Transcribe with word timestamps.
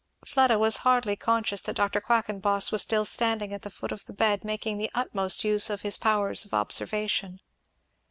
Fleda 0.25 0.57
was 0.57 0.77
hardly 0.77 1.15
conscious 1.15 1.61
that 1.61 1.75
Dr. 1.75 2.01
Quackenboss 2.01 2.71
was 2.71 2.81
still 2.81 3.05
standing 3.05 3.53
at 3.53 3.61
the 3.61 3.69
foot 3.69 3.91
of 3.91 4.05
the 4.05 4.13
bed 4.13 4.43
making 4.43 4.79
the 4.79 4.89
utmost 4.95 5.43
use 5.43 5.69
of 5.69 5.83
his 5.83 5.99
powers 5.99 6.43
of 6.43 6.55
observation. 6.55 7.39